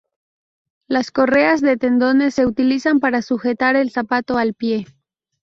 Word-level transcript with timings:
Las 0.87 1.11
correas 1.11 1.61
de 1.61 1.77
tendones 1.77 2.33
se 2.33 2.47
utilizan 2.47 2.99
para 2.99 3.21
sujetar 3.21 3.75
el 3.75 3.91
zapato 3.91 4.39
al 4.39 4.55
pie. 4.55 4.87